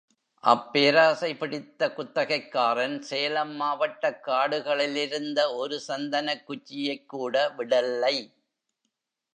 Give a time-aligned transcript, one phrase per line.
[0.43, 8.15] அப்பேராசை பிடித்த குத்தகைக்காரன், சேலம் மாவட்டக் காடுகளிலிருந்த ஒரு சந்தனக் குச்சியைக்கூட விடல்லை.